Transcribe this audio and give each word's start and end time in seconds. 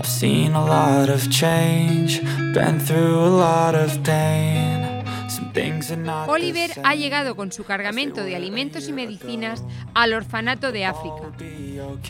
I've 0.00 0.06
seen 0.06 0.54
a 0.54 0.64
lot 0.64 1.08
of 1.08 1.30
change, 1.30 2.22
been 2.54 2.80
through 2.80 3.18
a 3.18 3.28
lot 3.28 3.74
of 3.74 4.02
pain. 4.02 5.02
Oliver 6.28 6.70
ha 6.82 6.94
llegado 6.94 7.36
con 7.36 7.52
su 7.52 7.64
cargamento 7.64 8.22
de 8.24 8.36
alimentos 8.36 8.88
y 8.88 8.92
medicinas 8.92 9.62
al 9.94 10.14
orfanato 10.14 10.72
de 10.72 10.86
África. 10.86 11.32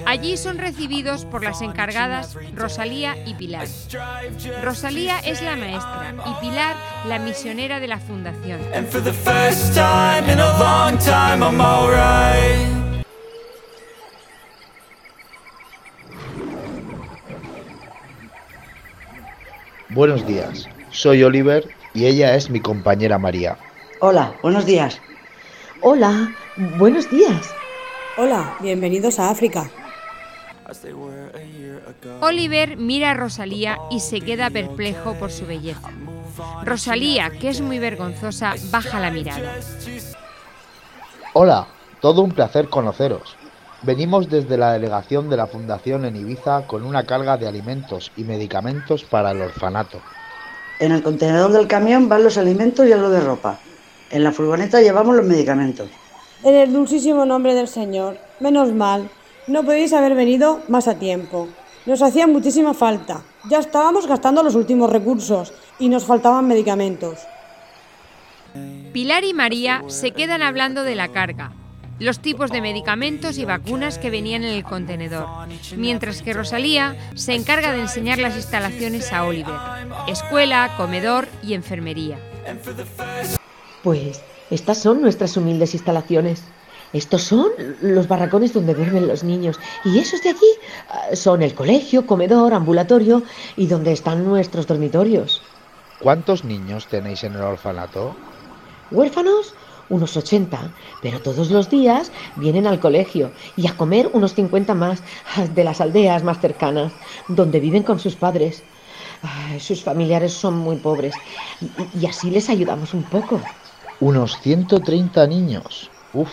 Allí 0.07 0.37
son 0.37 0.59
recibidos 0.59 1.25
por 1.25 1.43
las 1.43 1.61
encargadas 1.61 2.37
Rosalía 2.55 3.17
y 3.27 3.35
Pilar. 3.35 3.67
Rosalía 4.63 5.19
es 5.21 5.43
la 5.43 5.57
maestra 5.57 6.15
y 6.27 6.41
Pilar 6.41 6.77
la 7.09 7.19
misionera 7.19 7.81
de 7.81 7.89
la 7.89 7.99
fundación. 7.99 8.61
Buenos 19.95 20.27
días, 20.27 20.69
soy 20.91 21.23
Oliver 21.23 21.69
y 21.93 22.07
ella 22.07 22.35
es 22.35 22.49
mi 22.49 22.61
compañera 22.61 23.19
María. 23.19 23.59
Hola, 24.01 24.35
buenos 24.43 24.65
días. 24.65 24.99
Hola, 25.83 26.35
buenos 26.79 27.11
días. 27.11 27.55
Hola, 28.17 28.57
bienvenidos 28.61 29.19
a 29.19 29.29
África. 29.29 29.71
Oliver 32.23 32.79
mira 32.79 33.11
a 33.11 33.15
Rosalía 33.15 33.77
y 33.91 34.01
se 34.01 34.23
queda 34.23 34.49
perplejo 34.49 35.13
por 35.15 35.31
su 35.31 35.47
belleza. 35.47 35.91
Rosalía, 36.65 37.29
que 37.29 37.51
es 37.51 37.61
muy 37.61 37.79
vergonzosa, 37.79 38.55
baja 38.71 38.99
la 38.99 39.11
mirada. 39.11 39.57
Hola, 41.35 41.67
todo 42.01 42.23
un 42.23 42.33
placer 42.33 42.71
conoceros. 42.71 43.37
Venimos 43.85 44.31
desde 44.31 44.57
la 44.57 44.73
delegación 44.73 45.29
de 45.29 45.37
la 45.37 45.49
Fundación 45.49 46.05
en 46.05 46.15
Ibiza 46.15 46.69
con 46.69 46.85
una 46.85 47.03
carga 47.03 47.37
de 47.37 47.49
alimentos 47.49 48.13
y 48.17 48.23
medicamentos 48.23 49.03
para 49.03 49.33
el 49.33 49.41
orfanato. 49.41 50.01
En 50.79 50.93
el 50.93 51.03
contenedor 51.03 51.51
del 51.51 51.67
camión 51.67 52.09
van 52.09 52.23
los 52.23 52.39
alimentos 52.39 52.87
y 52.87 52.93
algo 52.93 53.11
de 53.11 53.21
ropa. 53.21 53.59
En 54.11 54.23
la 54.23 54.31
furgoneta 54.31 54.81
llevamos 54.81 55.17
los 55.17 55.27
medicamentos. 55.27 55.89
En 56.45 56.55
el 56.55 56.73
dulcísimo 56.73 57.25
nombre 57.25 57.55
del 57.55 57.67
Señor, 57.67 58.19
menos 58.39 58.73
mal, 58.73 59.11
no 59.49 59.65
podéis 59.65 59.93
haber 59.93 60.15
venido 60.15 60.61
más 60.69 60.87
a 60.87 61.01
tiempo. 61.01 61.49
Nos 61.85 62.03
hacía 62.03 62.29
muchísima 62.29 62.75
falta. 62.75 63.23
Ya 63.51 63.59
estábamos 63.59 64.07
gastando 64.07 64.45
los 64.45 64.55
últimos 64.55 64.91
recursos 64.91 65.53
y 65.81 65.89
nos 65.89 66.05
faltaban 66.05 66.47
medicamentos. 66.47 67.19
Pilar 68.93 69.25
y 69.25 69.35
María 69.35 69.83
se 69.89 70.13
quedan 70.13 70.43
hablando 70.43 70.85
de 70.85 70.95
la 70.95 71.09
carga, 71.09 71.53
los 71.99 72.19
tipos 72.21 72.51
de 72.51 72.61
medicamentos 72.61 73.39
y 73.39 73.45
vacunas 73.45 73.99
que 73.99 74.11
venían 74.11 74.45
en 74.45 74.55
el 74.55 74.65
contenedor, 74.65 75.27
mientras 75.77 76.23
que 76.23 76.33
Rosalía 76.33 76.97
se 77.15 77.35
encarga 77.35 77.73
de 77.73 77.81
enseñar 77.81 78.19
las 78.19 78.37
instalaciones 78.37 79.13
a 79.13 79.25
Oliver, 79.25 79.55
escuela, 80.09 80.75
comedor 80.77 81.29
y 81.43 81.55
enfermería. 81.55 82.19
Pues 83.83 84.23
estas 84.51 84.79
son 84.79 85.01
nuestras 85.01 85.37
humildes 85.37 85.75
instalaciones. 85.75 86.43
Estos 86.93 87.23
son 87.23 87.49
los 87.81 88.07
barracones 88.07 88.53
donde 88.53 88.75
duermen 88.75 89.09
los 89.09 89.25
niños. 89.25 89.59
Y 89.85 89.99
esos 89.99 90.23
de 90.23 90.31
aquí 90.31 90.47
ah, 90.91 91.17
son 91.17 91.43
el 91.43 91.55
colegio, 91.55 92.07
comedor, 92.07 92.53
ambulatorio 92.53 93.23
y 93.57 93.67
donde 93.67 93.93
están 93.93 94.27
nuestros 94.27 94.67
dormitorios. 94.67 95.43
¿Cuántos 96.01 96.45
niños 96.45 96.89
tenéis 96.89 97.25
en 97.25 97.35
el 97.35 97.41
orfanato? 97.41 98.15
¿Huérfanos? 98.91 99.55
Unos 99.89 100.17
80, 100.17 100.59
pero 101.01 101.21
todos 101.21 101.51
los 101.51 101.69
días 101.71 102.11
vienen 102.37 102.67
al 102.67 102.81
colegio 102.81 103.31
y 103.57 103.67
a 103.67 103.77
comer 103.77 104.11
unos 104.13 104.35
50 104.35 104.75
más 104.75 105.03
de 105.55 105.65
las 105.65 105.81
aldeas 105.81 106.25
más 106.25 106.41
cercanas, 106.41 106.93
donde 107.29 107.61
viven 107.61 107.83
con 107.83 107.99
sus 107.99 108.15
padres. 108.15 108.63
sus 109.59 109.83
familiares 109.83 110.33
son 110.33 110.59
muy 110.59 110.77
pobres 110.77 111.15
y, 112.01 112.07
así 112.07 112.31
les 112.31 112.49
ayudamos 112.49 112.95
un 112.95 113.03
poco. 113.05 113.41
Unos 114.01 114.41
130 114.41 115.27
niños. 115.27 115.91
Uf, 116.13 116.31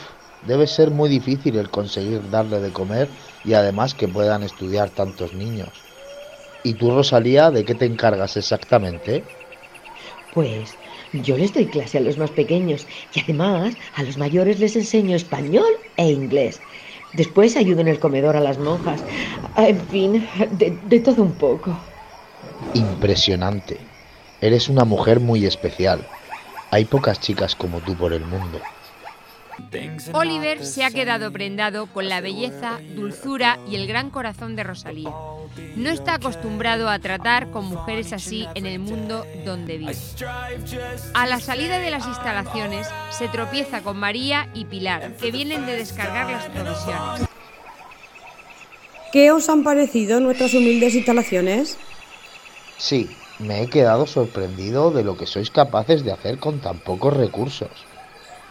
debe 0.47 0.65
ser 0.67 0.89
muy 0.91 1.09
difícil 1.09 1.57
el 1.57 1.69
conseguir 1.69 2.27
darle 2.31 2.59
de 2.59 2.71
comer 2.71 3.09
y 3.45 3.53
además 3.53 3.93
que 3.93 4.07
puedan 4.07 4.43
estudiar 4.43 4.89
tantos 4.89 5.33
niños. 5.33 5.69
¿Y 6.63 6.73
tú, 6.73 6.91
Rosalía, 6.91 7.51
de 7.51 7.63
qué 7.63 7.75
te 7.75 7.85
encargas 7.85 8.35
exactamente? 8.37 9.23
Pues 10.33 10.75
yo 11.13 11.37
les 11.37 11.53
doy 11.53 11.65
clase 11.65 11.97
a 11.97 12.01
los 12.01 12.17
más 12.17 12.31
pequeños 12.31 12.87
y 13.13 13.21
además 13.21 13.75
a 13.95 14.03
los 14.03 14.17
mayores 14.17 14.59
les 14.59 14.75
enseño 14.75 15.15
español 15.15 15.71
e 15.97 16.11
inglés. 16.11 16.59
Después 17.13 17.55
ayudo 17.55 17.81
en 17.81 17.87
el 17.87 17.99
comedor 17.99 18.35
a 18.35 18.39
las 18.41 18.59
monjas. 18.59 19.03
En 19.57 19.81
fin, 19.87 20.27
de, 20.51 20.77
de 20.83 20.99
todo 20.99 21.23
un 21.23 21.33
poco. 21.33 21.77
Impresionante. 22.73 23.77
Eres 24.41 24.69
una 24.69 24.85
mujer 24.85 25.19
muy 25.19 25.45
especial. 25.45 26.07
Hay 26.71 26.85
pocas 26.85 27.19
chicas 27.19 27.55
como 27.55 27.79
tú 27.79 27.95
por 27.95 28.13
el 28.13 28.25
mundo. 28.25 28.59
Oliver 30.13 30.65
se 30.65 30.83
ha 30.83 30.91
quedado 30.91 31.31
prendado 31.31 31.87
con 31.87 32.07
la 32.07 32.21
belleza, 32.21 32.79
dulzura 32.95 33.59
y 33.69 33.75
el 33.75 33.87
gran 33.87 34.09
corazón 34.09 34.55
de 34.55 34.63
Rosalía. 34.63 35.13
No 35.75 35.89
está 35.89 36.15
acostumbrado 36.15 36.89
a 36.89 36.99
tratar 36.99 37.51
con 37.51 37.65
mujeres 37.65 38.13
así 38.13 38.47
en 38.55 38.65
el 38.65 38.79
mundo 38.79 39.25
donde 39.45 39.77
vive. 39.77 39.95
A 41.13 41.25
la 41.25 41.39
salida 41.39 41.79
de 41.79 41.91
las 41.91 42.05
instalaciones 42.05 42.87
se 43.11 43.27
tropieza 43.27 43.81
con 43.81 43.97
María 43.97 44.49
y 44.53 44.65
Pilar, 44.65 45.13
que 45.17 45.31
vienen 45.31 45.65
de 45.65 45.75
descargar 45.75 46.29
las 46.29 46.45
provisiones. 46.45 47.27
¿Qué 49.11 49.31
os 49.31 49.49
han 49.49 49.63
parecido 49.63 50.19
nuestras 50.19 50.53
humildes 50.53 50.93
instalaciones? 50.93 51.77
Sí, 52.77 53.09
me 53.39 53.63
he 53.63 53.69
quedado 53.69 54.05
sorprendido 54.05 54.91
de 54.91 55.03
lo 55.03 55.17
que 55.17 55.25
sois 55.25 55.49
capaces 55.49 56.03
de 56.03 56.11
hacer 56.11 56.39
con 56.39 56.59
tan 56.59 56.79
pocos 56.79 57.15
recursos. 57.15 57.71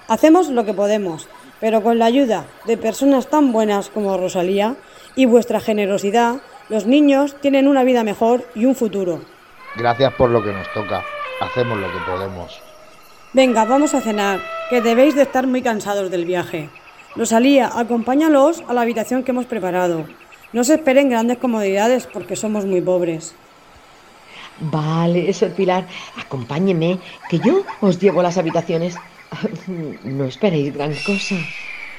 Hacemos 0.08 0.48
lo 0.48 0.64
que 0.64 0.74
podemos, 0.74 1.28
pero 1.60 1.82
con 1.82 1.98
la 1.98 2.06
ayuda 2.06 2.46
de 2.66 2.76
personas 2.76 3.28
tan 3.28 3.52
buenas 3.52 3.88
como 3.90 4.16
Rosalía 4.16 4.76
y 5.14 5.26
vuestra 5.26 5.60
generosidad, 5.60 6.40
los 6.68 6.86
niños 6.86 7.36
tienen 7.40 7.66
una 7.66 7.84
vida 7.84 8.04
mejor 8.04 8.44
y 8.54 8.64
un 8.66 8.74
futuro. 8.74 9.20
Gracias 9.76 10.12
por 10.14 10.30
lo 10.30 10.42
que 10.42 10.52
nos 10.52 10.70
toca. 10.72 11.04
Hacemos 11.40 11.78
lo 11.78 11.90
que 11.90 11.98
podemos. 12.00 12.60
Venga, 13.32 13.64
vamos 13.64 13.94
a 13.94 14.00
cenar, 14.00 14.40
que 14.70 14.80
debéis 14.80 15.14
de 15.14 15.22
estar 15.22 15.46
muy 15.46 15.62
cansados 15.62 16.10
del 16.10 16.24
viaje. 16.24 16.68
Rosalía, 17.14 17.70
acompáñalos 17.74 18.62
a 18.68 18.74
la 18.74 18.82
habitación 18.82 19.22
que 19.22 19.30
hemos 19.30 19.46
preparado. 19.46 20.06
No 20.52 20.64
se 20.64 20.74
esperen 20.74 21.10
grandes 21.10 21.38
comodidades 21.38 22.06
porque 22.06 22.36
somos 22.36 22.64
muy 22.64 22.80
pobres. 22.80 23.34
Vale, 24.60 25.28
eso 25.28 25.48
Pilar. 25.48 25.86
Acompáñeme, 26.16 26.98
que 27.28 27.38
yo 27.38 27.64
os 27.80 27.98
llevo 27.98 28.20
a 28.20 28.24
las 28.24 28.38
habitaciones. 28.38 28.96
No 30.04 30.24
esperéis 30.24 30.72
gran 30.72 30.94
cosa. 31.04 31.34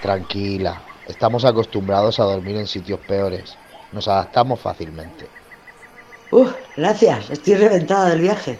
Tranquila, 0.01 0.81
estamos 1.07 1.45
acostumbrados 1.45 2.19
a 2.19 2.23
dormir 2.23 2.55
en 2.55 2.65
sitios 2.65 2.99
peores. 3.01 3.55
Nos 3.91 4.07
adaptamos 4.07 4.59
fácilmente. 4.59 5.27
Uf, 6.31 6.51
gracias, 6.77 7.29
estoy 7.29 7.55
reventada 7.55 8.09
del 8.09 8.21
viaje. 8.21 8.59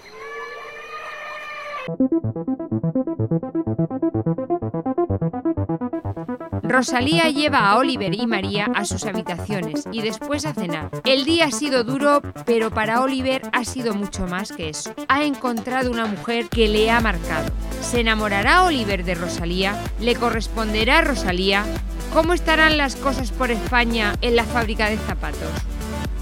Rosalía 6.63 7.29
lleva 7.29 7.69
a 7.69 7.78
Oliver 7.78 8.13
y 8.13 8.28
María 8.28 8.67
a 8.75 8.85
sus 8.85 9.03
habitaciones 9.06 9.85
y 9.91 10.01
después 10.01 10.45
a 10.45 10.53
cenar. 10.53 10.91
El 11.03 11.25
día 11.25 11.46
ha 11.46 11.51
sido 11.51 11.84
duro, 11.84 12.22
pero 12.46 12.69
para 12.69 13.01
Oliver 13.01 13.41
ha 13.53 13.66
sido 13.66 13.94
mucho 13.96 14.28
más 14.28 14.51
que 14.51 14.69
eso. 14.69 14.94
Ha 15.07 15.23
encontrado 15.23 15.91
una 15.91 16.06
mujer 16.06 16.47
que 16.47 16.67
le 16.67 16.91
ha 16.91 17.01
marcado. 17.01 17.51
¿Se 17.81 18.01
enamorará 18.01 18.63
Oliver 18.63 19.03
de 19.03 19.16
Rosalía? 19.16 19.81
¿Le 20.00 20.16
corresponderá 20.16 21.01
Rosalía? 21.01 21.66
¿Cómo 22.14 22.34
estarán 22.34 22.78
las 22.78 22.96
cosas 22.96 23.31
por 23.31 23.52
España 23.52 24.16
en 24.22 24.36
la 24.36 24.44
fábrica 24.44 24.90
de 24.90 24.97
zapatos? 24.97 25.52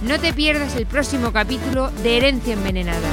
No 0.02 0.20
te 0.20 0.34
pierdas 0.34 0.75
el 0.75 0.86
próximo 0.86 1.31
capítulo 1.31 1.92
de 2.04 2.18
Herencia 2.18 2.54
Envenenada. 2.54 3.07